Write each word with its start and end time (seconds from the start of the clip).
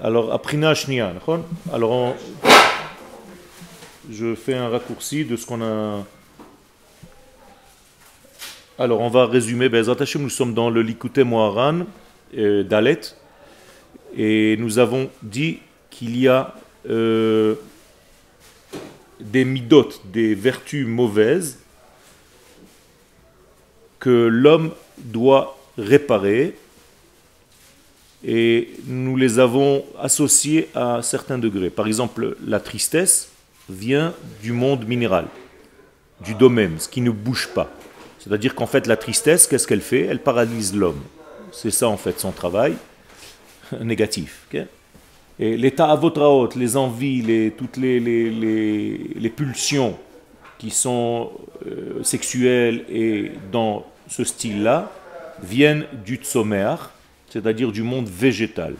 Alors, 0.00 0.32
aprina 0.32 0.76
shnia, 0.76 1.12
Alors, 1.72 2.14
je 4.08 4.36
fais 4.36 4.54
un 4.54 4.68
raccourci 4.68 5.24
de 5.24 5.34
ce 5.34 5.44
qu'on 5.44 5.60
a. 5.60 6.04
Alors, 8.78 9.00
on 9.00 9.08
va 9.08 9.26
résumer. 9.26 9.68
Ben, 9.68 9.84
nous 10.20 10.28
sommes 10.28 10.54
dans 10.54 10.70
le 10.70 10.82
Likute 10.82 11.18
Moharan 11.18 11.80
euh, 12.36 12.62
d'Alet. 12.62 13.00
Et 14.16 14.56
nous 14.58 14.78
avons 14.78 15.10
dit 15.24 15.58
qu'il 15.90 16.16
y 16.16 16.28
a 16.28 16.54
euh, 16.88 17.56
des 19.18 19.44
midot, 19.44 19.88
des 20.04 20.36
vertus 20.36 20.86
mauvaises 20.86 21.58
que 23.98 24.28
l'homme 24.28 24.70
doit 24.98 25.58
réparer. 25.76 26.56
Et 28.24 28.70
nous 28.86 29.16
les 29.16 29.38
avons 29.38 29.84
associées 30.00 30.68
à 30.74 31.00
certains 31.02 31.38
degrés. 31.38 31.70
Par 31.70 31.86
exemple, 31.86 32.36
la 32.44 32.58
tristesse 32.58 33.28
vient 33.70 34.14
du 34.42 34.52
monde 34.52 34.86
minéral, 34.86 35.26
du 36.24 36.34
domaine, 36.34 36.78
ce 36.78 36.88
qui 36.88 37.00
ne 37.00 37.10
bouge 37.10 37.48
pas. 37.54 37.70
C'est-à-dire 38.18 38.54
qu'en 38.54 38.66
fait, 38.66 38.86
la 38.86 38.96
tristesse, 38.96 39.46
qu'est-ce 39.46 39.66
qu'elle 39.66 39.80
fait? 39.80 40.04
Elle 40.06 40.18
paralyse 40.20 40.74
l'homme. 40.74 41.00
C'est 41.52 41.70
ça, 41.70 41.88
en 41.88 41.96
fait, 41.96 42.18
son 42.18 42.32
travail 42.32 42.74
négatif. 43.80 44.46
et 45.38 45.56
l'état 45.56 45.90
avotraot, 45.90 46.48
les 46.56 46.76
envies, 46.76 47.22
les, 47.22 47.52
toutes 47.52 47.76
les, 47.76 48.00
les, 48.00 48.30
les, 48.30 49.10
les 49.14 49.30
pulsions 49.30 49.96
qui 50.58 50.70
sont 50.70 51.30
euh, 51.66 52.02
sexuelles 52.02 52.84
et 52.90 53.30
dans 53.52 53.86
ce 54.08 54.24
style-là, 54.24 54.90
viennent 55.42 55.86
du 56.04 56.16
tsomer, 56.16 56.74
c'est-à-dire 57.30 57.72
du 57.72 57.82
monde 57.82 58.08
végétal. 58.08 58.74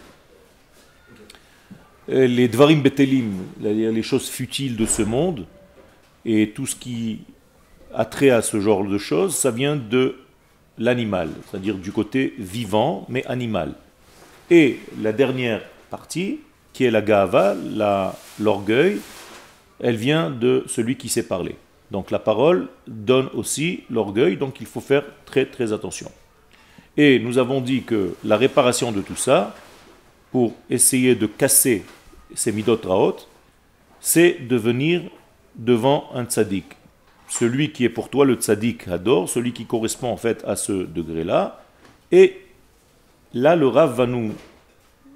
Les 2.08 2.48
dvarim 2.48 2.80
betelim, 2.80 3.32
les 3.60 4.02
choses 4.02 4.28
futiles 4.28 4.76
de 4.76 4.86
ce 4.86 5.02
monde, 5.02 5.46
et 6.24 6.50
tout 6.50 6.66
ce 6.66 6.74
qui 6.74 7.20
a 7.94 8.04
trait 8.04 8.30
à 8.30 8.42
ce 8.42 8.60
genre 8.60 8.84
de 8.84 8.98
choses, 8.98 9.34
ça 9.34 9.50
vient 9.50 9.76
de 9.76 10.16
l'animal, 10.78 11.30
c'est-à-dire 11.50 11.76
du 11.76 11.92
côté 11.92 12.34
vivant, 12.38 13.04
mais 13.08 13.26
animal. 13.26 13.74
Et 14.50 14.78
la 15.00 15.12
dernière 15.12 15.62
partie, 15.90 16.40
qui 16.72 16.84
est 16.84 16.90
la 16.90 17.02
gava, 17.02 17.56
l'orgueil, 18.38 19.00
elle 19.80 19.96
vient 19.96 20.30
de 20.30 20.64
celui 20.66 20.96
qui 20.96 21.08
sait 21.08 21.26
parler. 21.26 21.56
Donc 21.90 22.10
la 22.10 22.18
parole 22.18 22.68
donne 22.86 23.28
aussi 23.34 23.84
l'orgueil, 23.90 24.36
donc 24.36 24.60
il 24.60 24.66
faut 24.66 24.80
faire 24.80 25.04
très 25.24 25.46
très 25.46 25.72
attention. 25.72 26.10
Et 27.00 27.20
nous 27.20 27.38
avons 27.38 27.60
dit 27.60 27.84
que 27.84 28.16
la 28.24 28.36
réparation 28.36 28.90
de 28.90 29.00
tout 29.00 29.14
ça, 29.14 29.54
pour 30.32 30.52
essayer 30.68 31.14
de 31.14 31.26
casser 31.26 31.84
ces 32.34 32.50
midot 32.50 32.80
raot, 32.82 33.18
c'est 34.00 34.32
de 34.48 34.56
venir 34.56 35.02
devant 35.54 36.10
un 36.12 36.24
tzaddik. 36.24 36.64
Celui 37.28 37.70
qui 37.70 37.84
est 37.84 37.88
pour 37.88 38.08
toi 38.08 38.24
le 38.24 38.34
tzaddik 38.34 38.88
adore, 38.88 39.28
celui 39.28 39.52
qui 39.52 39.64
correspond 39.64 40.08
en 40.08 40.16
fait 40.16 40.42
à 40.44 40.56
ce 40.56 40.72
degré-là. 40.72 41.62
Et 42.10 42.36
là, 43.32 43.54
le 43.54 43.68
Rav 43.68 43.94
va 43.94 44.06
nous 44.06 44.32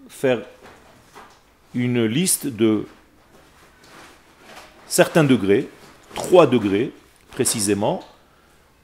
faire 0.08 0.40
une 1.74 2.04
liste 2.04 2.46
de 2.46 2.86
certains 4.86 5.24
degrés, 5.24 5.68
trois 6.14 6.46
degrés 6.46 6.92
précisément, 7.32 8.04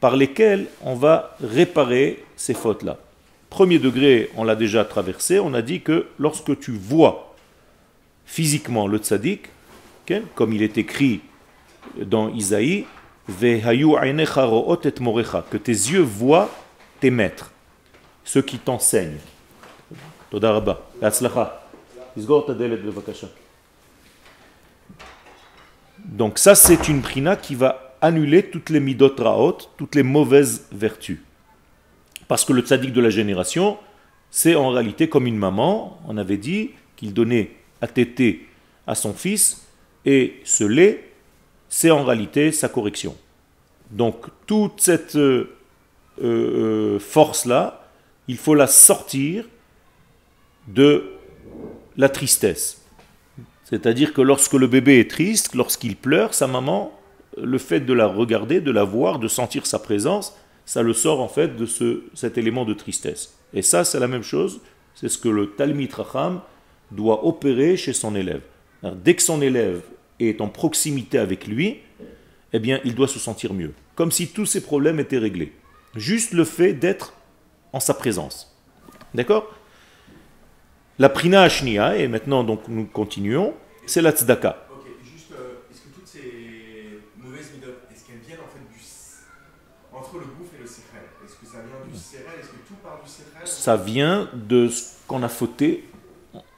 par 0.01 0.17
lesquels 0.17 0.67
on 0.83 0.95
va 0.95 1.37
réparer 1.43 2.25
ces 2.37 2.55
fautes-là. 2.55 2.99
Premier 3.51 3.79
degré, 3.79 4.31
on 4.37 4.45
l'a 4.45 4.55
déjà 4.57 4.85
traversé, 4.85 5.41
on 5.41 5.55
a 5.55 5.63
dit 5.63 5.81
que 5.81 6.07
lorsque 6.19 6.59
tu 6.61 6.73
vois 6.73 7.35
physiquement 8.27 8.87
le 8.87 8.99
tzaddik, 8.99 9.49
comme 10.35 10.53
il 10.53 10.63
est 10.63 10.79
écrit 10.79 11.21
dans 12.01 12.29
Isaïe, 12.31 12.85
que 15.51 15.57
tes 15.57 15.73
yeux 15.73 16.01
voient 16.01 16.51
tes 17.01 17.11
maîtres, 17.11 17.51
ceux 18.25 18.42
qui 18.42 18.58
t'enseignent. 18.58 19.19
Donc 26.05 26.39
ça 26.39 26.55
c'est 26.55 26.89
une 26.89 27.03
prina 27.03 27.37
qui 27.37 27.55
va 27.55 27.88
annuler 28.01 28.45
toutes 28.51 28.70
les 28.70 28.81
midot 28.81 29.11
toutes 29.77 29.95
les 29.95 30.03
mauvaises 30.03 30.67
vertus. 30.73 31.19
Parce 32.29 32.45
que 32.45 32.53
le 32.53 32.63
tzaddik 32.63 32.92
de 32.92 33.01
la 33.01 33.11
génération, 33.11 33.79
c'est 34.31 34.55
en 34.55 34.70
réalité 34.70 35.09
comme 35.09 35.27
une 35.27 35.39
maman, 35.39 35.98
on 36.07 36.17
avait 36.17 36.37
dit 36.37 36.70
qu'il 36.97 37.14
donnait 37.14 37.53
à 37.81 37.87
téter 37.87 38.47
à 38.87 38.95
son 38.95 39.14
fils, 39.14 39.67
et 40.05 40.41
ce 40.45 40.64
lait, 40.64 41.11
c'est 41.69 41.91
en 41.91 42.05
réalité 42.05 42.53
sa 42.53 42.69
correction. 42.69 43.17
Donc 43.91 44.27
toute 44.47 44.81
cette 44.81 45.17
euh, 45.17 45.57
euh, 46.23 46.98
force-là, 46.98 47.89
il 48.29 48.37
faut 48.37 48.55
la 48.55 48.67
sortir 48.67 49.47
de 50.67 51.13
la 51.97 52.08
tristesse. 52.08 52.83
C'est-à-dire 53.64 54.13
que 54.13 54.20
lorsque 54.20 54.55
le 54.55 54.67
bébé 54.67 55.01
est 55.01 55.11
triste, 55.11 55.55
lorsqu'il 55.55 55.97
pleure, 55.97 56.35
sa 56.35 56.47
maman, 56.47 56.98
le 57.43 57.59
fait 57.59 57.81
de 57.81 57.93
la 57.93 58.07
regarder, 58.07 58.61
de 58.61 58.71
la 58.71 58.85
voir, 58.85 59.19
de 59.19 59.29
sentir 59.29 59.67
sa 59.67 59.79
présence, 59.79 60.37
ça 60.65 60.83
le 60.83 60.93
sort 60.93 61.21
en 61.21 61.29
fait 61.29 61.57
de 61.57 61.67
ce, 61.67 62.03
cet 62.15 62.39
élément 62.39 62.65
de 62.65 62.75
tristesse. 62.75 63.39
Et 63.55 63.63
ça, 63.63 63.85
c'est 63.85 64.01
la 64.01 64.09
même 64.09 64.23
chose, 64.23 64.61
c'est 64.95 65.09
ce 65.09 65.19
que 65.19 65.29
le 65.29 65.51
Talmid 65.51 65.93
Racham 65.93 66.41
doit 66.91 67.27
opérer 67.27 67.77
chez 67.77 67.93
son 67.93 68.15
élève. 68.15 68.43
Dès 68.83 69.15
que 69.15 69.23
son 69.23 69.43
élève 69.43 69.83
est 70.21 70.41
en 70.41 70.49
proximité 70.49 71.19
avec 71.19 71.47
lui, 71.47 71.79
eh 72.53 72.59
bien, 72.59 72.81
il 72.85 72.95
doit 72.95 73.09
se 73.09 73.19
sentir 73.19 73.53
mieux. 73.55 73.73
Comme 73.95 74.13
si 74.13 74.29
tous 74.29 74.47
ses 74.47 74.63
problèmes 74.63 75.01
étaient 75.01 75.19
réglés. 75.19 75.53
Juste 75.97 76.33
le 76.33 76.45
fait 76.45 76.73
d'être 76.73 77.15
en 77.73 77.81
sa 77.81 77.95
présence. 77.95 78.57
D'accord? 79.15 79.53
La 80.99 81.09
prina 81.09 81.43
ashnia, 81.43 81.97
et 81.97 82.09
maintenant 82.09 82.45
donc 82.45 82.63
nous 82.69 82.85
continuons, 82.85 83.55
c'est 83.87 84.03
la 84.03 84.11
tzedaka. 84.11 84.67
Entre 90.18 90.27
le 90.27 90.34
gouffre 90.34 90.55
et 90.58 90.62
le 90.62 90.67
séchel 90.67 91.02
Est-ce 91.24 91.36
que 91.36 91.46
ça 91.46 91.58
vient 91.58 91.92
du 91.92 91.98
séchel 91.98 92.27
Est-ce 92.40 92.48
que 92.48 92.68
tout 92.68 92.74
part 92.83 93.01
du 93.02 93.08
séchel 93.08 93.33
Ça 93.45 93.77
vient 93.77 94.29
de 94.34 94.68
ce 94.68 94.96
qu'on 95.06 95.23
a 95.23 95.29
fauté 95.29 95.84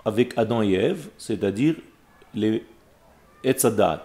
avec 0.04 0.37
Adam 0.37 0.62
et 0.62 0.72
Ève, 0.72 1.09
c'est-à-dire 1.19 1.76
les 2.34 2.65
etzadat. 3.44 4.04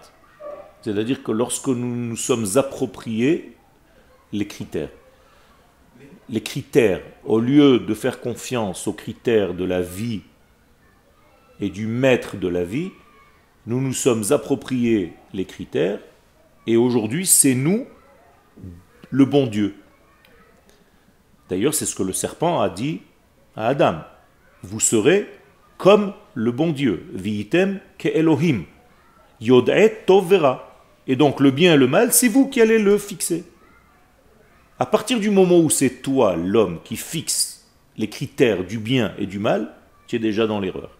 C'est-à-dire 0.82 1.22
que 1.22 1.32
lorsque 1.32 1.68
nous 1.68 1.96
nous 1.96 2.16
sommes 2.16 2.46
appropriés 2.56 3.56
les 4.32 4.46
critères, 4.46 4.90
les 6.28 6.42
critères, 6.42 7.02
au 7.24 7.40
lieu 7.40 7.78
de 7.78 7.94
faire 7.94 8.20
confiance 8.20 8.86
aux 8.86 8.92
critères 8.92 9.54
de 9.54 9.64
la 9.64 9.80
vie 9.80 10.22
et 11.60 11.70
du 11.70 11.86
maître 11.86 12.36
de 12.36 12.48
la 12.48 12.64
vie, 12.64 12.90
nous 13.66 13.80
nous 13.80 13.92
sommes 13.92 14.24
appropriés 14.30 15.12
les 15.32 15.44
critères 15.44 16.00
et 16.66 16.76
aujourd'hui 16.76 17.26
c'est 17.26 17.54
nous 17.54 17.86
le 19.10 19.24
bon 19.24 19.46
Dieu. 19.46 19.74
D'ailleurs, 21.48 21.74
c'est 21.74 21.86
ce 21.86 21.94
que 21.94 22.02
le 22.02 22.12
serpent 22.12 22.60
a 22.60 22.68
dit 22.68 23.02
à 23.56 23.68
Adam. 23.68 24.00
Vous 24.62 24.80
serez 24.80 25.28
comme 25.78 26.12
le 26.34 26.52
bon 26.52 26.72
Dieu. 26.72 27.06
Viitem 27.12 27.80
ke 27.98 28.08
Elohim. 28.08 28.64
Yod'et 29.40 30.04
tov 30.06 30.28
vera. 30.28 30.82
Et 31.06 31.16
donc 31.16 31.40
le 31.40 31.50
bien 31.50 31.74
et 31.74 31.76
le 31.76 31.86
mal, 31.86 32.12
c'est 32.12 32.28
vous 32.28 32.48
qui 32.48 32.60
allez 32.60 32.78
le 32.78 32.98
fixer. 32.98 33.44
À 34.78 34.86
partir 34.86 35.20
du 35.20 35.30
moment 35.30 35.58
où 35.58 35.70
c'est 35.70 36.02
toi, 36.02 36.36
l'homme, 36.36 36.80
qui 36.84 36.96
fixe 36.96 37.66
les 37.96 38.08
critères 38.08 38.64
du 38.64 38.78
bien 38.78 39.14
et 39.18 39.26
du 39.26 39.38
mal, 39.38 39.72
tu 40.06 40.16
es 40.16 40.18
déjà 40.18 40.46
dans 40.46 40.60
l'erreur. 40.60 40.90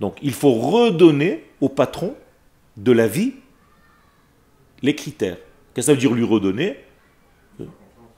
Donc 0.00 0.18
il 0.22 0.32
faut 0.32 0.52
redonner 0.52 1.44
au 1.60 1.68
patron 1.68 2.14
de 2.76 2.92
la 2.92 3.06
vie 3.06 3.34
les 4.82 4.94
critères. 4.94 5.38
Qu'est-ce 5.74 5.86
que 5.88 5.92
ça 5.92 5.94
veut 5.94 6.00
dire 6.00 6.12
lui 6.12 6.24
redonner? 6.24 6.78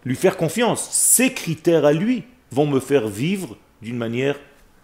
Lui 0.05 0.15
faire 0.15 0.37
confiance. 0.37 0.91
Ces 0.91 1.33
critères 1.33 1.85
à 1.85 1.93
lui 1.93 2.25
vont 2.53 2.67
me 2.67 2.81
faire 2.81 3.09
vivre 3.09 3.57
d'une 3.83 3.97
manière 3.97 4.39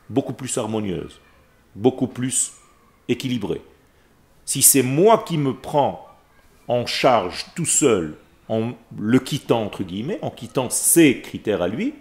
beaucoup 0.08 0.32
plus 0.32 0.56
harmonieuse, 0.58 1.20
beaucoup 1.74 2.06
plus 2.06 2.52
équilibrée. 3.08 3.62
Si 4.44 4.62
c'est 4.62 4.82
moi 4.82 5.22
qui 5.26 5.38
me 5.38 5.54
prends 5.54 6.08
en 6.66 6.86
charge 6.86 7.46
tout 7.54 7.66
seul, 7.66 8.16
en 8.48 8.72
le 8.98 9.18
quittant, 9.18 9.62
entre 9.64 9.84
guillemets, 9.84 10.18
en 10.22 10.30
quittant 10.30 10.70
ses 10.70 11.20
critères 11.20 11.62
à 11.62 11.68
lui, 11.68 11.94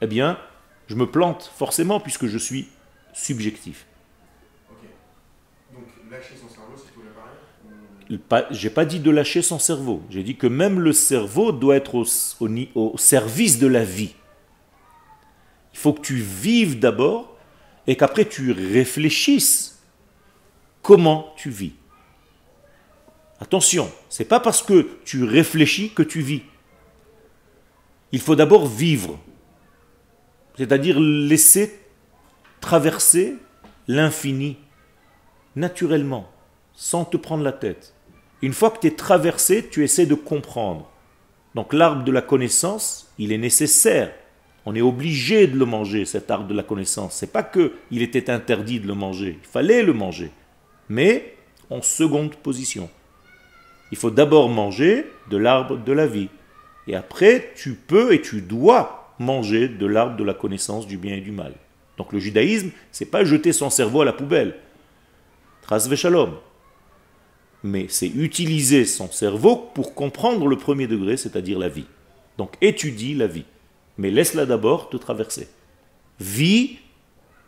eh 0.00 0.06
bien, 0.06 0.38
je 0.86 0.94
me 0.94 1.06
plante 1.06 1.50
forcément 1.56 2.00
puisque 2.00 2.26
je 2.26 2.38
suis 2.38 2.68
subjectif. 3.12 3.86
Ok. 4.70 4.88
Donc 5.74 5.84
lâcher 6.10 6.34
son 6.36 6.48
J'ai 8.50 8.70
pas 8.70 8.84
dit 8.84 9.00
de 9.00 9.10
lâcher 9.10 9.42
son 9.42 9.58
cerveau. 9.58 10.02
J'ai 10.10 10.22
dit 10.22 10.36
que 10.36 10.46
même 10.46 10.80
le 10.80 10.92
cerveau 10.92 11.52
doit 11.52 11.76
être 11.76 11.94
au, 11.94 12.98
service 12.98 13.58
de 13.58 13.66
la 13.66 13.84
vie. 13.84 14.14
Il 15.72 15.78
faut 15.78 15.92
que 15.92 16.02
tu 16.02 16.16
vives 16.16 16.78
d'abord 16.78 17.36
et 17.86 17.96
qu'après 17.96 18.24
tu 18.26 18.52
réfléchisses 18.52 19.82
comment 20.82 21.32
tu 21.36 21.50
vis. 21.50 21.72
Attention, 23.40 23.90
c'est 24.08 24.24
pas 24.24 24.40
parce 24.40 24.62
que 24.62 24.88
tu 25.04 25.24
réfléchis 25.24 25.92
que 25.92 26.02
tu 26.02 26.20
vis. 26.20 26.42
Il 28.12 28.20
faut 28.20 28.36
d'abord 28.36 28.68
vivre, 28.68 29.18
c'est-à-dire 30.56 31.00
laisser 31.00 31.80
traverser 32.60 33.36
l'infini 33.88 34.56
naturellement, 35.56 36.30
sans 36.74 37.04
te 37.04 37.16
prendre 37.16 37.44
la 37.44 37.52
tête. 37.52 37.94
Une 38.42 38.52
fois 38.52 38.70
que 38.70 38.80
tu 38.80 38.88
es 38.88 38.90
traversé, 38.90 39.68
tu 39.70 39.84
essaies 39.84 40.06
de 40.06 40.14
comprendre. 40.14 40.90
Donc 41.54 41.72
l'arbre 41.72 42.04
de 42.04 42.12
la 42.12 42.22
connaissance, 42.22 43.12
il 43.18 43.32
est 43.32 43.38
nécessaire. 43.38 44.12
On 44.66 44.74
est 44.74 44.82
obligé 44.82 45.46
de 45.46 45.56
le 45.56 45.66
manger, 45.66 46.04
cet 46.04 46.30
arbre 46.30 46.46
de 46.46 46.54
la 46.54 46.62
connaissance. 46.62 47.14
C'est 47.14 47.32
pas 47.32 47.42
que 47.42 47.72
il 47.90 48.02
était 48.02 48.30
interdit 48.30 48.80
de 48.80 48.86
le 48.86 48.94
manger, 48.94 49.38
il 49.42 49.48
fallait 49.48 49.82
le 49.82 49.92
manger, 49.92 50.30
mais 50.88 51.36
en 51.70 51.82
seconde 51.82 52.34
position. 52.36 52.90
Il 53.92 53.98
faut 53.98 54.10
d'abord 54.10 54.48
manger 54.48 55.06
de 55.30 55.36
l'arbre 55.36 55.76
de 55.76 55.92
la 55.92 56.06
vie. 56.06 56.28
Et 56.86 56.96
après, 56.96 57.52
tu 57.56 57.74
peux 57.74 58.12
et 58.12 58.20
tu 58.20 58.40
dois 58.40 59.14
manger 59.18 59.68
de 59.68 59.86
l'arbre 59.86 60.16
de 60.16 60.24
la 60.24 60.34
connaissance 60.34 60.86
du 60.86 60.96
bien 60.96 61.14
et 61.16 61.20
du 61.20 61.30
mal. 61.30 61.54
Donc 61.96 62.12
le 62.12 62.18
judaïsme, 62.18 62.70
c'est 62.90 63.06
pas 63.06 63.24
jeter 63.24 63.52
son 63.52 63.70
cerveau 63.70 64.00
à 64.00 64.04
la 64.04 64.12
poubelle. 64.12 64.56
Tras 65.62 65.88
shalom. 65.94 66.34
Mais 67.64 67.86
c'est 67.88 68.08
utiliser 68.08 68.84
son 68.84 69.10
cerveau 69.10 69.56
pour 69.74 69.94
comprendre 69.94 70.46
le 70.46 70.58
premier 70.58 70.86
degré, 70.86 71.16
c'est-à-dire 71.16 71.58
la 71.58 71.70
vie. 71.70 71.86
Donc 72.36 72.56
étudie 72.60 73.14
la 73.14 73.26
vie. 73.26 73.46
Mais 73.96 74.10
laisse-la 74.10 74.44
d'abord 74.44 74.90
te 74.90 74.98
traverser. 74.98 75.48
Vis 76.20 76.78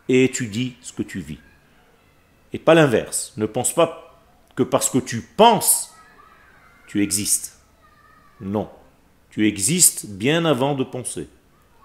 et 0.08 0.24
étudie 0.24 0.74
ce 0.80 0.94
que 0.94 1.02
tu 1.02 1.20
vis. 1.20 1.38
Et 2.54 2.58
pas 2.58 2.72
l'inverse. 2.72 3.34
Ne 3.36 3.44
pense 3.44 3.74
pas 3.74 4.22
que 4.54 4.62
parce 4.62 4.88
que 4.88 4.98
tu 4.98 5.20
penses, 5.20 5.94
tu 6.86 7.02
existes. 7.02 7.58
Non. 8.40 8.70
Tu 9.28 9.46
existes 9.46 10.06
bien 10.06 10.46
avant 10.46 10.74
de 10.74 10.84
penser. 10.84 11.28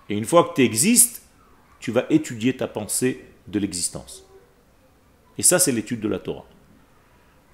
Et 0.07 0.15
une 0.15 0.23
fois 0.23 0.45
que 0.45 0.53
tu 0.55 0.63
existes, 0.63 1.21
tu 1.81 1.91
vas 1.91 2.05
étudier 2.09 2.55
ta 2.55 2.69
pensée 2.69 3.25
de 3.49 3.59
l'existence. 3.59 4.25
Et 5.37 5.43
ça, 5.43 5.59
c'est 5.59 5.73
l'étude 5.73 5.99
de 5.99 6.07
la 6.07 6.19
Torah. 6.19 6.45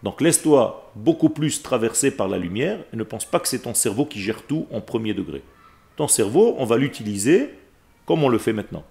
Donc 0.04 0.22
laisse-toi 0.22 0.92
beaucoup 0.96 1.30
plus 1.30 1.62
traverser 1.62 2.12
par 2.12 2.28
la 2.28 2.38
lumière 2.38 2.80
et 2.94 2.98
ne 2.98 3.04
pense 3.04 3.26
pas 3.26 3.40
que 3.40 3.48
c'est 3.48 3.64
ton 3.64 3.74
cerveau 3.74 4.06
qui 4.06 4.22
gère 4.22 4.44
tout 4.44 4.68
en 4.72 4.82
premier 4.82 5.14
degré. 5.14 5.42
Ton 5.96 6.08
cerveau, 6.08 6.56
on 6.58 6.66
va 6.66 6.78
l'utiliser 6.78 7.50
comme 8.06 8.24
on 8.24 8.30
le 8.30 8.38
fait 8.38 8.54
maintenant, 8.54 8.86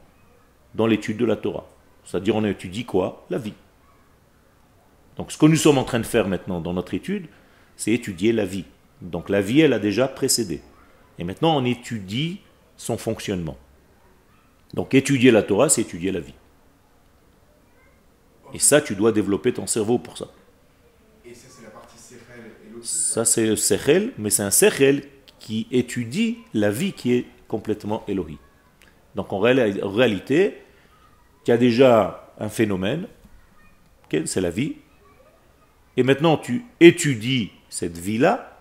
dans 0.75 0.87
l'étude 0.87 1.17
de 1.17 1.25
la 1.25 1.37
Torah. 1.37 1.67
C'est-à-dire 2.05 2.37
on 2.37 2.45
étudie 2.45 2.85
quoi? 2.85 3.25
La 3.31 3.39
vie. 3.39 3.55
Donc 5.17 5.33
ce 5.33 5.39
que 5.39 5.47
nous 5.47 5.57
sommes 5.57 5.79
en 5.79 5.85
train 5.85 6.01
de 6.01 6.07
faire 6.07 6.29
maintenant 6.29 6.61
dans 6.61 6.75
notre 6.75 6.95
étude, 6.95 7.27
c'est 7.77 7.93
étudier 7.93 8.33
la 8.33 8.45
vie. 8.45 8.65
Donc 9.01 9.29
la 9.29 9.41
vie, 9.41 9.61
elle 9.61 9.73
a 9.73 9.79
déjà 9.79 10.09
précédé. 10.09 10.61
Et 11.19 11.25
maintenant, 11.25 11.57
on 11.57 11.65
étudie 11.65 12.41
son 12.77 12.99
fonctionnement. 12.99 13.57
Donc 14.75 14.93
étudier 14.95 15.31
la 15.31 15.43
Torah, 15.43 15.69
c'est 15.69 15.81
étudier 15.83 16.13
la 16.13 16.21
vie. 16.21 16.35
Et 18.53 18.59
ça, 18.59 18.81
tu 18.81 18.95
dois 18.95 19.13
développer 19.13 19.53
ton 19.53 19.67
cerveau 19.67 19.99
pour 19.99 20.19
ça. 20.19 20.27
Et 21.25 21.35
ça, 21.35 21.47
c'est 21.49 21.65
la 21.65 21.71
partie 21.71 21.99
Sechel 21.99 22.53
et 22.67 22.71
l'autre. 22.71 22.76
Ça, 22.87 23.25
c'est 23.25 23.47
le 23.47 23.57
Sechel, 23.57 24.13
mais 24.17 24.31
c'est 24.31 24.45
un 24.45 24.53
Sechel 24.53 25.03
qui 25.41 25.67
étudie 25.73 26.39
la 26.55 26.71
vie 26.71 26.93
qui 26.93 27.15
est 27.15 27.27
complètement 27.49 28.05
Elohim. 28.07 28.39
Donc 29.17 29.33
en, 29.33 29.41
réa- 29.41 29.83
en 29.83 29.91
réalité, 29.91 30.63
a 31.49 31.57
déjà 31.57 32.33
un 32.39 32.49
phénomène, 32.49 33.09
ok, 34.05 34.23
c'est 34.27 34.41
la 34.41 34.51
vie, 34.51 34.77
et 35.97 36.05
maintenant 36.05 36.37
tu 36.37 36.65
étudies 36.79 37.51
cette 37.69 37.99
vie-là 37.99 38.57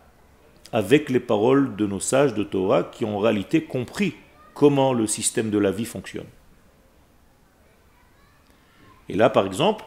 avec 0.72 1.12
les 1.12 1.20
paroles 1.20 1.76
de 1.76 1.86
nos 1.86 2.00
sages 2.00 2.34
de 2.34 2.44
Torah 2.44 2.84
qui 2.84 3.06
ont 3.06 3.18
en 3.18 3.20
réalité 3.20 3.64
compris 3.64 4.16
comment 4.56 4.94
le 4.94 5.06
système 5.06 5.52
de 5.52 5.60
la 5.60 5.70
vie 5.70 5.86
fonctionne. 5.86 6.28
Et 9.08 9.16
là, 9.16 9.30
par 9.30 9.46
exemple, 9.46 9.86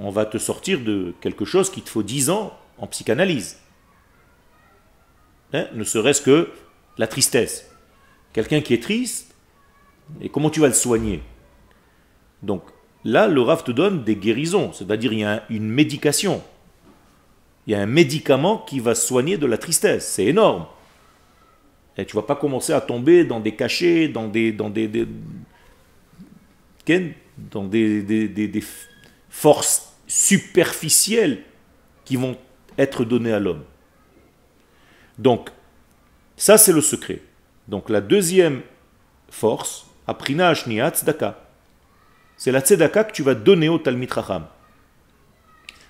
on 0.00 0.10
va 0.10 0.26
te 0.26 0.38
sortir 0.38 0.80
de 0.80 1.14
quelque 1.20 1.44
chose 1.44 1.70
qui 1.70 1.82
te 1.82 1.90
faut 1.90 2.02
10 2.02 2.30
ans 2.30 2.58
en 2.82 2.86
psychanalyse. 2.88 3.58
Hein, 5.54 5.68
ne 5.72 5.84
serait-ce 5.84 6.20
que 6.20 6.50
la 6.98 7.06
tristesse. 7.06 7.70
Quelqu'un 8.32 8.60
qui 8.60 8.74
est 8.74 8.82
triste, 8.82 9.34
et 10.20 10.28
comment 10.28 10.50
tu 10.50 10.60
vas 10.60 10.66
le 10.66 10.74
soigner? 10.74 11.22
Donc 12.42 12.64
là, 13.04 13.28
le 13.28 13.40
RAF 13.40 13.62
te 13.62 13.70
donne 13.70 14.02
des 14.02 14.16
guérisons, 14.16 14.72
c'est-à-dire 14.72 15.12
il 15.12 15.20
y 15.20 15.24
a 15.24 15.44
une 15.48 15.68
médication. 15.68 16.42
Il 17.66 17.72
y 17.72 17.76
a 17.76 17.80
un 17.80 17.86
médicament 17.86 18.58
qui 18.58 18.80
va 18.80 18.96
soigner 18.96 19.38
de 19.38 19.46
la 19.46 19.56
tristesse. 19.58 20.08
C'est 20.08 20.24
énorme. 20.24 20.66
Et 21.96 22.04
tu 22.04 22.16
vas 22.16 22.22
pas 22.22 22.34
commencer 22.34 22.72
à 22.72 22.80
tomber 22.80 23.24
dans 23.24 23.38
des 23.38 23.54
cachets, 23.54 24.08
dans 24.08 24.26
des, 24.26 24.50
dans 24.50 24.70
des, 24.70 24.88
dans 27.36 27.64
des- 27.64 28.02
des 28.02 28.64
forces 29.28 29.92
superficielles 30.08 31.44
qui 32.04 32.16
vont 32.16 32.36
être 32.78 33.04
données 33.04 33.32
à 33.32 33.38
l'homme. 33.38 33.62
Donc, 35.18 35.50
ça 36.36 36.58
c'est 36.58 36.72
le 36.72 36.80
secret. 36.80 37.22
Donc 37.68 37.90
la 37.90 38.00
deuxième 38.00 38.62
force, 39.30 39.86
aprina 40.06 40.48
ashniya 40.48 40.90
tzedaka. 40.90 41.38
C'est 42.36 42.52
la 42.52 42.60
tzedaka 42.60 43.04
que 43.04 43.12
tu 43.12 43.22
vas 43.22 43.34
donner 43.34 43.68
au 43.68 43.78
Talmid 43.78 44.10
Racham. 44.10 44.46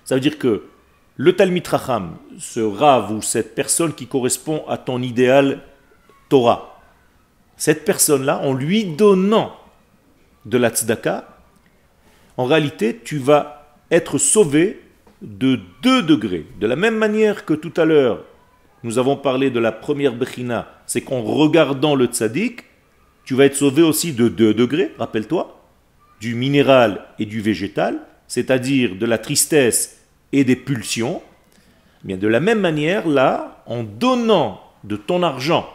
Ça 0.03 0.15
veut 0.15 0.21
dire 0.21 0.37
que 0.37 0.67
le 1.15 1.35
Talmid 1.35 1.65
Racham, 1.67 2.17
ce 2.39 2.59
rave 2.59 3.11
ou 3.11 3.21
cette 3.21 3.55
personne 3.55 3.93
qui 3.93 4.07
correspond 4.07 4.63
à 4.67 4.77
ton 4.77 5.01
idéal 5.01 5.61
Torah, 6.29 6.81
cette 7.55 7.85
personne-là, 7.85 8.39
en 8.39 8.53
lui 8.53 8.85
donnant 8.85 9.55
de 10.45 10.57
la 10.57 10.69
tzedaka, 10.69 11.27
en 12.37 12.45
réalité, 12.45 12.99
tu 13.03 13.17
vas 13.17 13.77
être 13.91 14.17
sauvé 14.17 14.82
de 15.23 15.59
deux 15.81 16.03
degrés. 16.03 16.45
De 16.59 16.67
la 16.67 16.75
même 16.75 16.97
manière 16.97 17.45
que 17.45 17.53
tout 17.53 17.73
à 17.77 17.85
l'heure, 17.85 18.25
nous 18.83 18.99
avons 18.99 19.15
parlé 19.15 19.49
de 19.49 19.59
la 19.59 19.71
première 19.71 20.13
bechina, 20.13 20.67
c'est 20.85 21.01
qu'en 21.01 21.21
regardant 21.21 21.95
le 21.95 22.05
tzaddik, 22.05 22.65
tu 23.23 23.33
vas 23.35 23.45
être 23.45 23.55
sauvé 23.55 23.81
aussi 23.81 24.11
de 24.11 24.27
deux 24.27 24.53
degrés, 24.53 24.91
rappelle-toi, 24.99 25.61
du 26.19 26.35
minéral 26.35 27.05
et 27.19 27.25
du 27.25 27.39
végétal, 27.39 28.01
c'est-à-dire 28.27 28.95
de 28.97 29.05
la 29.05 29.17
tristesse 29.17 30.05
et 30.33 30.43
des 30.43 30.57
pulsions. 30.57 31.21
Bien 32.03 32.17
de 32.17 32.27
la 32.27 32.41
même 32.41 32.59
manière, 32.59 33.07
là, 33.07 33.63
en 33.65 33.83
donnant 33.83 34.61
de 34.83 34.97
ton 34.97 35.23
argent 35.23 35.69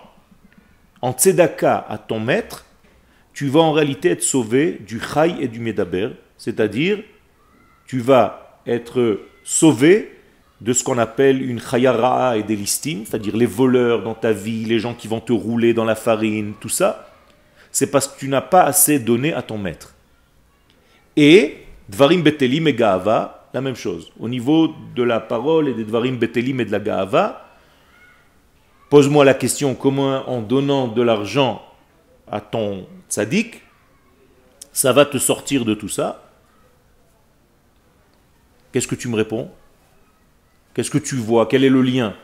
en 1.01 1.13
tzedaka 1.13 1.87
à 1.89 1.97
ton 1.97 2.21
maître, 2.21 2.67
tu 3.33 3.47
vas 3.47 3.61
en 3.61 3.73
réalité 3.73 4.11
être 4.11 4.23
sauvé 4.23 4.79
du 4.87 5.01
chai 5.01 5.37
et 5.41 5.49
du 5.49 5.61
medaber, 5.61 6.11
c'est-à-dire 6.37 7.03
tu 7.87 8.01
vas 8.01 8.61
être 8.67 9.21
sauvé 9.49 10.15
de 10.61 10.75
ce 10.75 10.85
qu'on 10.85 10.99
appelle 10.99 11.41
une 11.41 11.59
chayara 11.59 12.37
et 12.37 12.43
des 12.43 12.55
listines, 12.55 13.07
c'est-à-dire 13.07 13.35
les 13.35 13.47
voleurs 13.47 14.03
dans 14.03 14.15
ta 14.15 14.31
vie, 14.31 14.67
les 14.67 14.79
gens 14.79 14.93
qui 14.93 15.09
vont 15.09 15.21
te 15.21 15.33
rouler 15.33 15.73
dans 15.73 15.87
la 15.87 15.95
farine, 15.95 16.53
tout 16.61 16.69
ça, 16.69 17.09
c'est 17.73 17.91
parce 17.91 18.09
que 18.09 18.19
tu 18.19 18.29
n'as 18.29 18.43
pas 18.43 18.65
assez 18.65 18.99
donné 18.99 19.33
à 19.33 19.41
ton 19.41 19.57
maître. 19.57 19.95
Et 21.17 21.65
Dvarim 21.89 22.21
Betelim 22.21 22.69
et 22.69 22.75
Gaava, 22.75 23.49
la 23.55 23.63
même 23.63 23.75
chose. 23.75 24.13
Au 24.21 24.29
niveau 24.29 24.75
de 24.95 25.03
la 25.03 25.19
parole 25.19 25.69
et 25.69 25.75
des 25.75 25.85
Dvarim 25.85 26.19
Betelim 26.19 26.61
et 26.61 26.67
de 26.67 26.73
la 26.73 26.81
Gaava, 26.81 27.49
pose-moi 28.91 29.25
la 29.25 29.33
question 29.33 29.75
comment 29.75 30.29
en 30.29 30.43
donnant 30.43 30.89
de 30.89 31.01
l'argent 31.01 31.63
à 32.31 32.43
ton 32.43 32.87
tzaddik, 33.09 33.63
ça 34.73 34.93
va 34.93 35.07
te 35.07 35.17
sortir 35.17 35.65
de 35.65 35.73
tout 35.73 35.89
ça? 35.89 36.28
Qu'est-ce 38.79 38.87
que 38.87 38.95
tu 38.95 39.09
me 39.09 39.17
réponds? 39.17 39.51
Qu'est-ce 40.73 40.93
que 40.93 40.99
tu 40.99 41.17
vois? 41.17 41.47
Quel 41.47 41.65
est 41.65 41.69
le 41.69 41.83
lien? 41.83 42.15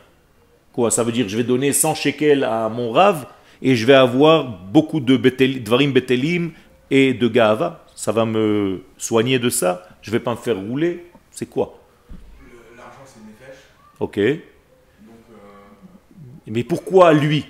Quoi? 0.73 0.93
Ça 0.93 1.03
veut 1.03 1.11
dire 1.11 1.25
que 1.25 1.33
je 1.33 1.37
vais 1.37 1.43
donner 1.43 1.73
100 1.73 1.97
shekels 1.97 2.45
à 2.45 2.69
mon 2.69 2.93
rave 2.93 3.27
et 3.61 3.75
je 3.75 3.85
vais 3.85 3.95
avoir 3.95 4.45
beaucoup 4.45 5.01
de 5.01 5.17
betel, 5.17 5.65
dvarim 5.65 5.91
betelim 5.93 6.53
et 6.93 7.13
de 7.13 7.27
gava. 7.27 7.85
Ça 7.97 8.13
va 8.13 8.25
me 8.25 8.85
soigner 8.99 9.41
de 9.41 9.51
ça. 9.51 9.83
Je 10.01 10.13
vais 10.13 10.21
pas 10.21 10.31
me 10.31 10.37
faire 10.37 10.57
rouler. 10.57 11.07
C'est 11.33 11.47
quoi? 11.47 11.77
L'argent, 12.77 13.01
c'est 13.05 13.19
une 13.19 13.27
nefesh. 13.33 13.59
Ok. 13.99 14.17
Donc, 14.17 15.17
euh, 15.33 15.37
Mais 16.47 16.63
pourquoi 16.63 17.13
lui? 17.15 17.47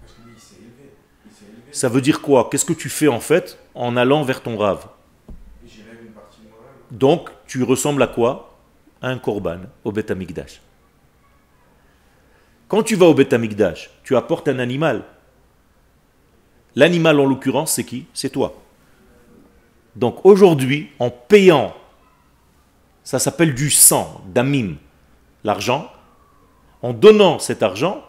parce 0.00 0.14
que 0.14 0.22
lui, 0.26 0.32
il 0.34 0.40
s'est 0.40 0.54
élevé. 0.54 0.90
Ça 1.70 1.90
veut 1.90 2.00
dire 2.00 2.22
quoi? 2.22 2.48
Qu'est-ce 2.50 2.64
que 2.64 2.72
tu 2.72 2.88
fais 2.88 3.08
en 3.08 3.20
fait 3.20 3.58
en 3.74 3.94
allant 3.98 4.22
vers 4.22 4.42
ton 4.42 4.56
rave 4.56 4.86
Et 5.62 5.68
j'élève 5.68 5.98
une 6.02 6.12
partie 6.12 6.40
de 6.40 6.48
moi-même. 6.48 6.98
Donc, 6.98 7.28
tu 7.50 7.64
ressembles 7.64 8.00
à 8.04 8.06
quoi? 8.06 8.56
À 9.02 9.08
un 9.08 9.18
korban, 9.18 9.62
au 9.82 9.90
Beth 9.90 10.12
Amikdash. 10.12 10.60
Quand 12.68 12.84
tu 12.84 12.94
vas 12.94 13.06
au 13.06 13.14
Beth 13.14 13.32
Amikdash, 13.32 13.90
tu 14.04 14.14
apportes 14.14 14.46
un 14.46 14.60
animal. 14.60 15.02
L'animal, 16.76 17.18
en 17.18 17.26
l'occurrence, 17.26 17.72
c'est 17.72 17.82
qui? 17.82 18.06
C'est 18.14 18.30
toi. 18.30 18.54
Donc 19.96 20.24
aujourd'hui, 20.24 20.90
en 21.00 21.10
payant, 21.10 21.74
ça 23.02 23.18
s'appelle 23.18 23.52
du 23.52 23.68
sang, 23.68 24.22
damim, 24.28 24.76
l'argent, 25.42 25.90
en 26.82 26.92
donnant 26.92 27.40
cet 27.40 27.64
argent 27.64 28.06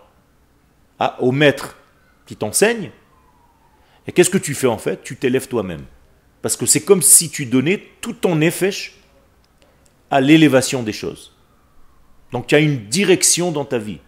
au 1.17 1.31
maître 1.31 1.77
qui 2.27 2.35
t'enseigne, 2.35 2.91
et 4.05 4.11
qu'est-ce 4.11 4.29
que 4.29 4.37
tu 4.37 4.53
fais 4.53 4.67
en 4.67 4.77
fait? 4.77 5.01
Tu 5.01 5.15
t'élèves 5.15 5.47
toi-même. 5.47 5.85
Parce 6.43 6.55
que 6.55 6.67
c'est 6.67 6.85
comme 6.85 7.01
si 7.01 7.31
tu 7.31 7.47
donnais 7.47 7.83
tout 8.01 8.13
ton 8.13 8.39
effet 8.41 8.69
à 10.11 10.21
l'élévation 10.21 10.83
des 10.83 10.93
choses. 10.93 11.33
Donc 12.31 12.47
tu 12.47 12.55
as 12.55 12.59
une 12.59 12.85
direction 12.87 13.51
dans 13.51 13.65
ta 13.65 13.79
vie. 13.79 13.99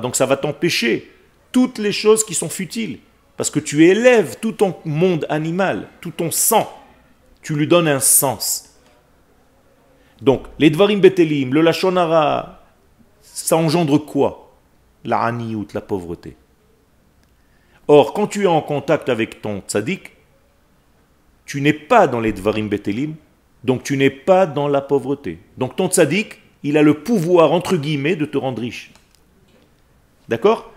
Donc 0.00 0.16
ça 0.16 0.26
va 0.26 0.36
t'empêcher 0.36 1.12
toutes 1.52 1.78
les 1.78 1.92
choses 1.92 2.24
qui 2.24 2.34
sont 2.34 2.48
futiles. 2.48 3.00
Parce 3.36 3.50
que 3.50 3.60
tu 3.60 3.86
élèves 3.86 4.38
tout 4.40 4.52
ton 4.52 4.74
monde 4.84 5.24
animal, 5.28 5.88
tout 6.00 6.10
ton 6.10 6.30
sang. 6.30 6.68
Tu 7.40 7.54
lui 7.54 7.68
donnes 7.68 7.86
un 7.86 8.00
sens. 8.00 8.76
Donc, 10.20 10.46
les 10.58 10.70
Dvarim 10.70 10.98
Betelim, 10.98 11.54
le 11.54 11.60
Lachonara, 11.60 12.64
ça 13.20 13.56
engendre 13.56 14.04
quoi? 14.04 14.56
La 15.04 15.20
Aniout, 15.20 15.68
la 15.72 15.80
pauvreté. 15.80 16.36
Or, 17.86 18.12
quand 18.12 18.26
tu 18.26 18.42
es 18.42 18.46
en 18.46 18.60
contact 18.60 19.08
avec 19.08 19.40
ton 19.40 19.62
tzaddik, 19.66 20.10
tu 21.48 21.62
n'es 21.62 21.72
pas 21.72 22.06
dans 22.06 22.20
les 22.20 22.32
Dvarim 22.32 22.68
Betelim, 22.68 23.14
donc 23.64 23.82
tu 23.82 23.96
n'es 23.96 24.10
pas 24.10 24.44
dans 24.44 24.68
la 24.68 24.82
pauvreté. 24.82 25.38
Donc 25.56 25.76
ton 25.76 25.88
tzaddik, 25.88 26.40
il 26.62 26.76
a 26.76 26.82
le 26.82 26.92
pouvoir, 26.92 27.52
entre 27.52 27.76
guillemets, 27.78 28.16
de 28.16 28.26
te 28.26 28.36
rendre 28.36 28.60
riche. 28.60 28.92
D'accord? 30.28 30.70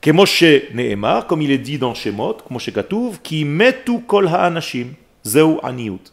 Kemoshe 0.00 0.70
Nehemar, 0.72 1.26
comme 1.26 1.42
il 1.42 1.50
est 1.50 1.58
dit 1.58 1.76
dans 1.76 1.92
Shemot, 1.92 2.36
Moshe 2.50 2.72
Katouv, 2.72 3.20
qui 3.20 3.44
metu 3.44 4.00
kol 4.02 4.28
ha'anashim, 4.28 4.94
zeu 5.24 5.56
aniut. 5.64 6.12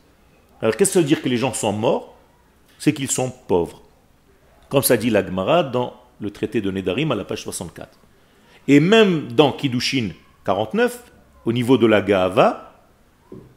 Alors 0.60 0.76
qu'est-ce 0.76 0.90
que 0.90 0.94
ça 0.96 1.00
veut 1.02 1.06
dire 1.06 1.22
que 1.22 1.30
les 1.30 1.38
gens 1.38 1.54
sont 1.54 1.72
morts? 1.72 2.16
C'est 2.80 2.94
qu'ils 2.94 3.12
sont 3.12 3.32
pauvres. 3.48 3.84
Comme 4.70 4.82
ça 4.82 4.98
dit 4.98 5.12
l'Agmara 5.12 5.62
dans 5.62 5.94
le 6.20 6.32
traité 6.32 6.62
de 6.62 6.72
Nedarim 6.72 7.12
à 7.12 7.16
la 7.16 7.26
page 7.26 7.44
64. 7.44 7.90
Et 8.68 8.80
même 8.80 9.32
dans 9.32 9.52
Kiddushin 9.52 10.10
49, 10.46 11.12
au 11.46 11.54
niveau 11.54 11.78
de 11.78 11.86
la 11.86 12.02
Gaava, 12.02 12.73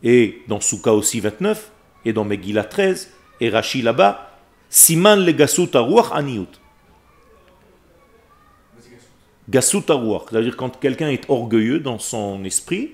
et 0.03 0.43
dans 0.49 0.61
Souka 0.61 0.93
aussi 0.93 1.21
29, 1.21 1.73
et 2.05 2.13
dans 2.13 2.25
Megillah 2.25 2.65
13, 2.65 3.13
et 3.41 3.51
Rashi 3.51 3.83
là-bas, 3.83 4.31
Siman 4.69 5.25
le 5.25 5.33
gasut 5.33 5.75
aruach 5.75 6.13
aniut. 6.13 6.49
Gasut 9.49 9.83
c'est-à-dire 9.87 10.57
quand 10.57 10.81
quelqu'un 10.81 11.09
est 11.09 11.29
orgueilleux 11.31 11.79
dans 11.79 11.99
son 11.99 12.45
esprit, 12.45 12.93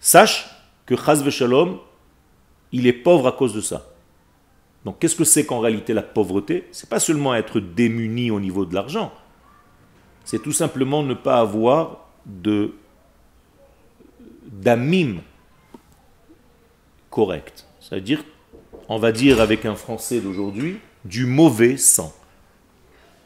sache 0.00 0.50
que 0.86 0.96
Chaz 0.96 1.28
Shalom, 1.30 1.78
il 2.72 2.86
est 2.86 2.92
pauvre 2.92 3.28
à 3.28 3.32
cause 3.32 3.54
de 3.54 3.60
ça. 3.60 3.86
Donc 4.84 4.98
qu'est-ce 4.98 5.14
que 5.14 5.24
c'est 5.24 5.46
qu'en 5.46 5.60
réalité 5.60 5.92
la 5.92 6.02
pauvreté? 6.02 6.66
C'est 6.72 6.88
pas 6.88 6.98
seulement 6.98 7.34
être 7.34 7.60
démuni 7.60 8.30
au 8.30 8.40
niveau 8.40 8.64
de 8.64 8.74
l'argent, 8.74 9.12
c'est 10.24 10.42
tout 10.42 10.52
simplement 10.52 11.02
ne 11.02 11.14
pas 11.14 11.40
avoir 11.40 12.08
de 12.26 12.72
d'amim 14.46 15.20
correct. 17.10 17.66
C'est-à-dire, 17.80 18.24
on 18.88 18.98
va 18.98 19.12
dire 19.12 19.40
avec 19.40 19.66
un 19.66 19.74
français 19.74 20.20
d'aujourd'hui, 20.20 20.80
du 21.04 21.26
mauvais 21.26 21.76
sang. 21.76 22.14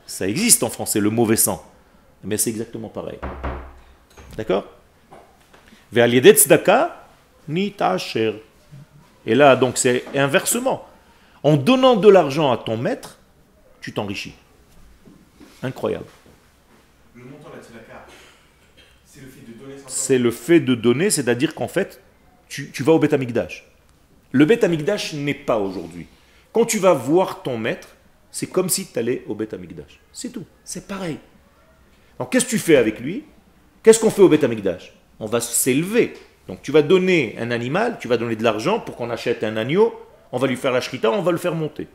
Ça 0.07 0.29
existe 0.29 0.63
en 0.63 0.71
français, 0.71 1.01
le 1.01 1.11
mauvais 1.11 1.37
sang. 1.37 1.65
Mais 2.23 2.37
c'est 2.37 2.51
exactement 2.51 2.89
pareil. 2.89 3.19
D'accord? 4.37 4.67
Et 9.27 9.35
là, 9.35 9.57
donc, 9.57 9.79
c'est 9.79 10.05
inversement. 10.15 10.87
En 11.43 11.57
donnant 11.57 11.97
de 11.97 12.09
l'argent 12.09 12.51
à 12.51 12.57
ton 12.57 12.77
maître, 12.77 13.19
tu 13.81 13.93
t'enrichis. 13.93 14.35
Incroyable. 15.63 16.07
Le 17.15 17.25
montant 17.25 17.51
de 17.51 17.57
la 17.57 17.63
c'est 19.05 19.21
le 19.21 19.29
fait 19.29 19.41
de 19.47 19.53
donner 19.53 19.75
C'est 19.87 20.19
le 20.19 20.31
fait 20.31 20.61
de 20.61 20.75
donner, 20.75 21.11
c'est-à-dire 21.11 21.55
qu'en 21.55 21.69
fait, 21.69 22.01
tu, 22.49 22.83
vas 22.83 22.93
au 22.93 22.99
Beth 22.99 23.13
Amikdash. 23.13 23.65
Le 24.35 24.45
Beth 24.47 24.65
Amikdash 24.65 25.13
n'est 25.13 25.33
pas 25.33 25.59
aujourd'hui. 25.59 26.09
Quand 26.53 26.65
tu 26.65 26.81
vas 26.81 26.93
voir 26.93 27.45
ton 27.45 27.57
maître, 27.57 27.95
c'est 28.33 28.49
comme 28.49 28.69
si 28.69 28.85
tu 28.91 28.99
allais 28.99 29.23
au 29.29 29.37
Beth 29.37 29.55
Amikdash. 29.55 30.01
C'est 30.13 30.31
tout. 30.31 30.45
C'est 30.65 30.89
pareil. 30.89 31.19
Donc 32.19 32.33
qu'est-ce 32.33 32.45
que 32.45 32.51
tu 32.51 32.59
fais 32.59 32.75
avec 32.75 32.99
lui? 32.99 33.23
Qu'est-ce 33.85 34.01
qu'on 34.01 34.11
fait 34.11 34.23
au 34.23 34.29
Beth 34.29 34.43
Amikdash? 34.43 34.93
On 35.21 35.27
va 35.27 35.41
s'élever. 35.41 36.15
Donc 36.49 36.63
tu 36.63 36.73
vas 36.73 36.83
donner 36.83 37.37
un 37.39 37.53
animal, 37.53 37.99
tu 38.01 38.09
vas 38.09 38.17
donner 38.17 38.35
de 38.35 38.43
l'argent 38.43 38.81
pour 38.81 38.97
qu'on 38.97 39.09
achète 39.09 39.45
un 39.45 39.57
agneau, 39.57 39.95
on 40.33 40.39
va 40.39 40.49
lui 40.49 40.57
faire 40.57 40.73
la 40.73 40.81
shrita, 40.81 41.13
on 41.13 41.23
va 41.23 41.31
le 41.31 41.39
faire 41.39 41.55
monter. 41.55 41.87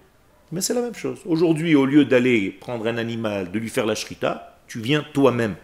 Mais 0.53 0.61
c'est 0.61 0.73
la 0.73 0.81
même 0.81 0.95
chose. 0.95 1.19
Aujourd'hui, 1.25 1.75
au 1.75 1.85
lieu 1.85 2.05
d'aller 2.05 2.51
prendre 2.51 2.87
un 2.87 2.95
animal, 2.95 3.51
de 3.51 3.59
lui 3.59 3.67
faire 3.67 3.85
la 3.85 3.95
shrita, 3.95 4.61
tu 4.65 4.79
viens 4.79 5.05
toi-même. 5.13 5.55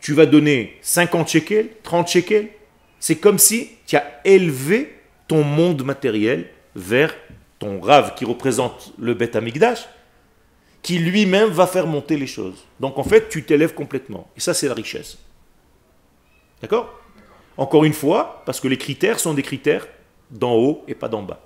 Tu 0.00 0.14
vas 0.14 0.26
donner 0.26 0.76
50 0.80 1.28
shekels, 1.28 1.68
30 1.84 2.08
shekels. 2.08 2.48
C'est 3.00 3.16
comme 3.16 3.38
si 3.38 3.70
tu 3.86 3.96
as 3.96 4.20
élevé 4.24 4.94
ton 5.26 5.42
monde 5.42 5.82
matériel 5.84 6.50
vers 6.76 7.14
ton 7.58 7.80
rave 7.80 8.14
qui 8.14 8.24
représente 8.24 8.92
le 8.98 9.14
Beth 9.14 9.34
Amigdash, 9.36 9.88
qui 10.82 10.98
lui-même 10.98 11.50
va 11.50 11.66
faire 11.66 11.86
monter 11.86 12.16
les 12.16 12.26
choses. 12.26 12.64
Donc 12.78 12.98
en 12.98 13.04
fait, 13.04 13.28
tu 13.28 13.42
t'élèves 13.42 13.74
complètement. 13.74 14.30
Et 14.36 14.40
ça, 14.40 14.54
c'est 14.54 14.68
la 14.68 14.74
richesse. 14.74 15.18
D'accord? 16.60 16.94
Encore 17.56 17.84
une 17.84 17.92
fois, 17.92 18.42
parce 18.46 18.60
que 18.60 18.68
les 18.68 18.78
critères 18.78 19.18
sont 19.18 19.34
des 19.34 19.42
critères 19.42 19.86
d'en 20.30 20.54
haut 20.54 20.84
et 20.86 20.94
pas 20.94 21.08
d'en 21.08 21.22
bas. 21.22 21.40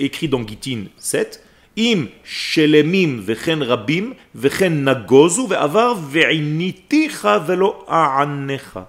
Écrit 0.00 0.28
dans 0.28 0.46
Gitin 0.46 0.86
7, 0.96 1.45
Im 1.76 2.08
shelemim 2.24 3.20
vechen 3.20 3.62
rabim 3.62 4.14
vechen 4.34 4.82
nagozu 4.84 5.46
ve'avar 5.46 5.96
ve'initicha 5.96 7.38
velo 7.38 7.84
a'annecha. 7.86 8.88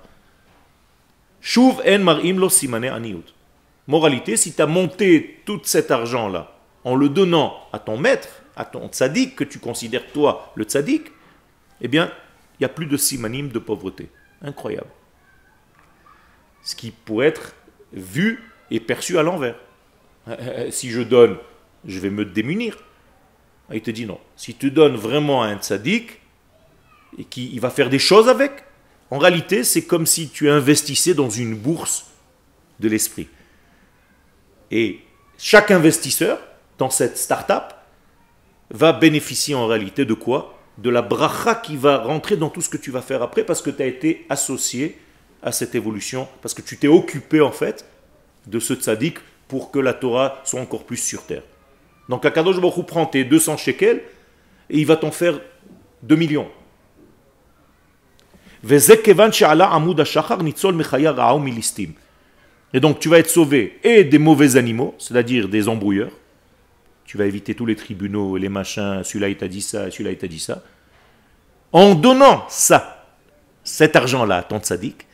Shuv 1.42 1.82
en 1.86 2.00
marim 2.04 2.40
lo 2.40 2.50
simane 2.50 2.90
aniut. 2.90 3.34
Moralité, 3.88 4.38
si 4.38 4.54
tu 4.54 4.62
as 4.62 4.66
monté 4.66 5.42
tout 5.46 5.62
cet 5.64 5.92
argent-là 5.92 6.52
en 6.84 6.96
le 6.96 7.10
donnant 7.10 7.58
à 7.72 7.80
ton 7.80 7.98
maître, 7.98 8.30
à 8.56 8.66
ton 8.66 8.88
tzaddik, 8.88 9.36
que 9.36 9.44
tu 9.44 9.60
considères 9.60 10.12
toi 10.12 10.52
le 10.56 10.64
tzaddik, 10.64 11.12
eh 11.82 11.88
bien, 11.88 12.12
il 12.54 12.64
n'y 12.64 12.66
a 12.66 12.70
plus 12.70 12.86
de 12.86 12.98
simanim 12.98 13.50
de 13.50 13.60
pauvreté. 13.60 14.10
Incroyable. 14.42 14.90
Ce 16.64 16.76
qui 16.76 16.92
pourrait 16.92 17.28
être 17.28 17.54
vu 17.94 18.44
et 18.72 18.80
perçu 18.80 19.18
à 19.18 19.24
l'envers. 19.24 19.56
Si 20.72 20.90
je 20.90 21.02
donne, 21.02 21.38
je 21.88 22.00
vais 22.00 22.10
me 22.10 22.26
démunir. 22.26 22.78
Il 23.74 23.82
te 23.82 23.92
dit 23.92 24.06
non. 24.06 24.20
Si 24.36 24.54
tu 24.54 24.72
donnes 24.72 24.96
vraiment 24.96 25.42
à 25.42 25.48
un 25.48 25.58
tzaddik, 25.58 26.22
et 27.18 27.24
qu'il 27.24 27.60
va 27.60 27.70
faire 27.70 27.90
des 27.90 28.00
choses 28.00 28.30
avec, 28.30 28.52
en 29.10 29.18
réalité, 29.18 29.64
c'est 29.64 29.86
comme 29.86 30.06
si 30.06 30.30
tu 30.30 30.50
investissais 30.50 31.14
dans 31.14 31.30
une 31.30 31.56
bourse 31.56 32.08
de 32.80 32.90
l'esprit. 32.90 33.28
Et 34.72 35.00
chaque 35.38 35.72
investisseur 35.72 36.40
dans 36.78 36.90
cette 36.90 37.18
start-up 37.18 37.74
va 38.70 38.92
bénéficier 38.94 39.56
en 39.56 39.68
réalité 39.68 40.06
de 40.06 40.14
quoi? 40.14 40.60
De 40.78 40.90
la 40.90 41.02
bracha 41.02 41.56
qui 41.56 41.78
va 41.78 41.98
rentrer 41.98 42.38
dans 42.38 42.50
tout 42.50 42.62
ce 42.62 42.70
que 42.70 42.78
tu 42.78 42.92
vas 42.92 43.02
faire 43.02 43.24
après 43.24 43.44
parce 43.44 43.62
que 43.62 43.70
tu 43.70 43.82
as 43.82 43.88
été 43.88 44.26
associé 44.30 45.00
à 45.42 45.52
cette 45.52 45.76
évolution, 45.76 46.28
parce 46.42 46.54
que 46.54 46.62
tu 46.62 46.78
t'es 46.78 46.88
occupé 46.88 47.42
en 47.42 47.52
fait 47.52 47.86
de 48.46 48.60
ce 48.60 48.74
tzaddik 48.74 49.20
pour 49.48 49.72
que 49.72 49.80
la 49.80 49.94
Torah 49.94 50.42
soit 50.44 50.60
encore 50.60 50.86
plus 50.86 50.98
sur 50.98 51.26
terre. 51.26 51.44
Donc 52.10 52.26
Akadosh 52.26 52.60
Baruch 52.60 52.86
prend 52.86 53.06
tes 53.06 53.24
200 53.24 53.58
shekels 53.58 54.02
et 54.70 54.80
il 54.80 54.86
va 54.86 54.96
t'en 54.96 55.12
faire 55.12 55.40
2 56.04 56.16
millions. 56.16 56.48
Et 62.74 62.80
donc 62.80 63.00
tu 63.00 63.10
vas 63.10 63.20
être 63.20 63.30
sauvé 63.30 63.80
et 63.84 64.04
des 64.04 64.18
mauvais 64.18 64.56
animaux, 64.58 64.96
c'est-à-dire 64.98 65.48
des 65.48 65.68
embrouilleurs. 65.70 66.12
Tu 67.06 67.18
vas 67.18 67.26
éviter 67.26 67.56
tous 67.56 67.66
les 67.66 67.76
tribunaux, 67.76 68.36
les 68.36 68.50
machins, 68.50 69.02
celui-là 69.04 69.30
il 69.30 69.38
t'a 69.38 69.48
dit 69.48 69.62
ça, 69.62 69.90
celui-là 69.90 70.12
il 70.12 70.18
t'a 70.18 70.28
dit 70.28 70.40
ça. 70.40 70.62
En 71.72 71.96
donnant 71.96 72.46
ça, 72.50 73.06
cet 73.64 73.96
argent-là 73.96 74.38
à 74.38 74.44
ton 74.44 74.60
tzaddik, 74.60 75.06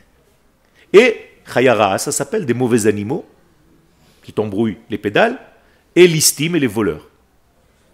et 0.92 1.16
chayara, 1.52 1.98
ça 1.98 2.12
s'appelle 2.12 2.46
des 2.46 2.54
mauvais 2.54 2.86
animaux 2.86 3.24
qui 4.22 4.32
t'embrouillent 4.32 4.78
les 4.90 4.98
pédales, 4.98 5.38
et 5.96 6.06
l'istime 6.06 6.56
et 6.56 6.60
les 6.60 6.66
voleurs. 6.66 7.08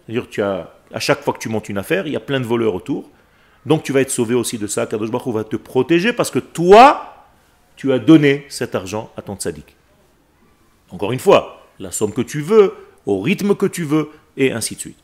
C'est-à-dire 0.05 0.29
tu 0.29 0.41
as, 0.41 0.73
à 0.93 0.99
chaque 0.99 1.21
fois 1.21 1.33
que 1.33 1.39
tu 1.39 1.49
montes 1.49 1.69
une 1.69 1.77
affaire, 1.77 2.07
il 2.07 2.13
y 2.13 2.15
a 2.15 2.21
plein 2.21 2.39
de 2.39 2.45
voleurs 2.45 2.75
autour. 2.75 3.09
Donc 3.65 3.83
tu 3.83 3.91
vas 3.91 4.01
être 4.01 4.09
sauvé 4.09 4.35
aussi 4.35 4.57
de 4.57 4.67
ça. 4.67 4.85
Kadosh 4.85 5.11
Baruch 5.11 5.33
va 5.33 5.43
te 5.43 5.55
protéger 5.55 6.13
parce 6.13 6.31
que 6.31 6.39
toi, 6.39 7.27
tu 7.75 7.91
as 7.93 7.99
donné 7.99 8.45
cet 8.49 8.75
argent 8.75 9.11
à 9.17 9.21
ton 9.21 9.35
tzaddik. 9.35 9.75
Encore 10.89 11.11
une 11.11 11.19
fois, 11.19 11.67
la 11.79 11.91
somme 11.91 12.13
que 12.13 12.21
tu 12.21 12.41
veux, 12.41 12.73
au 13.05 13.21
rythme 13.21 13.55
que 13.55 13.65
tu 13.65 13.83
veux, 13.83 14.09
et 14.37 14.51
ainsi 14.51 14.75
de 14.75 14.79
suite. 14.79 14.99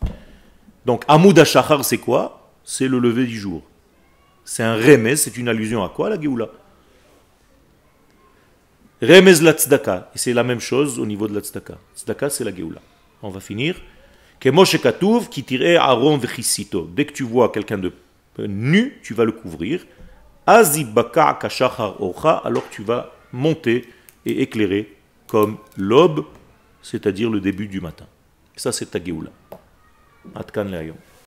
Donc, 0.86 1.04
Amoud 1.08 1.38
Ashachar, 1.38 1.84
c'est 1.84 1.98
quoi? 1.98 2.52
C'est 2.64 2.88
le 2.88 3.00
lever 3.00 3.26
du 3.26 3.38
jour. 3.38 3.64
C'est 4.44 4.64
un 4.64 4.76
remez, 4.76 5.16
c'est 5.16 5.38
une 5.38 5.50
allusion 5.50 5.84
à 5.84 5.90
quoi 5.90 6.10
la 6.10 6.20
Géoula? 6.20 6.50
Remez 9.02 9.42
la 9.42 9.54
tzedaka. 9.54 10.10
Et 10.16 10.18
c'est 10.18 10.34
la 10.34 10.44
même 10.44 10.60
chose 10.60 11.00
au 11.00 11.06
niveau 11.06 11.28
de 11.28 11.36
la 11.36 11.42
tzedaka. 11.42 11.78
Tzedaka, 11.96 12.30
c'est 12.30 12.44
la 12.44 12.54
Géoula. 12.54 12.82
On 13.22 13.30
va 13.30 13.40
finir. 13.40 13.76
qui 14.40 15.44
tirait 15.44 15.76
Aaron 15.76 16.18
Dès 16.18 17.06
que 17.06 17.14
tu 17.14 17.24
vois 17.24 17.52
quelqu'un 17.52 17.78
de 17.78 17.92
nu, 18.40 19.00
tu 19.04 19.14
vas 19.14 19.26
le 19.26 19.32
couvrir. 19.32 19.86
Azibaka 20.46 21.38
kashachar 21.42 22.02
ocha, 22.02 22.38
alors 22.46 22.64
tu 22.70 22.82
vas 22.84 23.12
monter 23.34 23.86
et 24.26 24.42
éclairer 24.42 24.96
comme 25.28 25.58
l'aube, 25.76 26.26
c'est-à-dire 26.82 27.30
le 27.30 27.42
début 27.42 27.68
du 27.68 27.82
matin. 27.82 28.06
Ça, 28.56 28.72
c'est 28.72 28.86
ta 28.86 29.04
Géoula. 29.04 29.32
Atkan 30.36 30.66